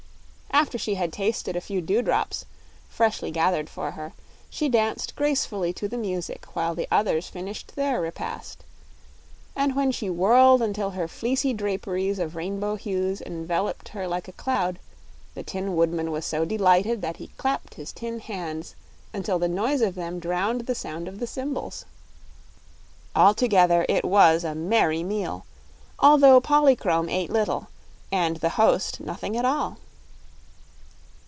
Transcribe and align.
After 0.53 0.77
she 0.77 0.93
had 0.93 1.11
tasted 1.11 1.55
a 1.55 1.61
few 1.61 1.81
dewdrops, 1.81 2.45
freshly 2.87 3.31
gathered 3.31 3.67
for 3.67 3.91
her, 3.91 4.11
she 4.47 4.69
danced 4.69 5.15
gracefully 5.15 5.73
to 5.73 5.87
the 5.87 5.97
music 5.97 6.45
while 6.53 6.75
the 6.75 6.87
others 6.91 7.27
finished 7.27 7.75
their 7.75 7.99
repast; 7.99 8.63
and 9.55 9.75
when 9.75 9.91
she 9.91 10.07
whirled 10.09 10.61
until 10.61 10.91
her 10.91 11.07
fleecy 11.07 11.51
draperies 11.51 12.19
of 12.19 12.35
rainbow 12.35 12.75
hues 12.75 13.21
enveloped 13.21 13.89
her 13.89 14.07
like 14.07 14.27
a 14.27 14.33
cloud, 14.33 14.77
the 15.33 15.41
Tin 15.41 15.75
Woodman 15.75 16.11
was 16.11 16.25
so 16.25 16.45
delighted 16.45 17.01
that 17.01 17.17
he 17.17 17.27
clapped 17.37 17.73
his 17.75 17.91
tin 17.91 18.19
hands 18.19 18.75
until 19.13 19.39
the 19.39 19.47
noise 19.47 19.81
of 19.81 19.95
them 19.95 20.19
drowned 20.19 20.67
the 20.67 20.75
sound 20.75 21.07
of 21.07 21.19
the 21.19 21.27
cymbals. 21.27 21.85
Altogether 23.15 23.83
it 23.89 24.05
was 24.05 24.43
a 24.43 24.53
merry 24.53 25.01
meal, 25.01 25.43
although 25.97 26.39
Polychrome 26.39 27.09
ate 27.09 27.31
little 27.31 27.69
and 28.11 28.37
the 28.37 28.49
host 28.59 28.99
nothing 28.99 29.35
at 29.35 29.45
all. 29.45 29.77